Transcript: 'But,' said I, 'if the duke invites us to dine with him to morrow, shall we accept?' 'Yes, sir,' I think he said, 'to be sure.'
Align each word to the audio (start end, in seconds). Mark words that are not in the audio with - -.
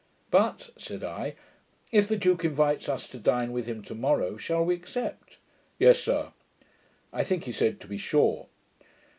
'But,' 0.31 0.71
said 0.77 1.03
I, 1.03 1.35
'if 1.91 2.07
the 2.07 2.17
duke 2.17 2.43
invites 2.43 2.89
us 2.89 3.07
to 3.09 3.19
dine 3.19 3.51
with 3.51 3.67
him 3.67 3.83
to 3.83 3.93
morrow, 3.93 4.35
shall 4.35 4.65
we 4.65 4.73
accept?' 4.73 5.37
'Yes, 5.77 5.99
sir,' 5.99 6.31
I 7.13 7.23
think 7.23 7.43
he 7.43 7.51
said, 7.51 7.79
'to 7.79 7.85
be 7.87 7.99
sure.' 7.99 8.47